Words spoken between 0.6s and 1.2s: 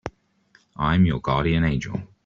I'm your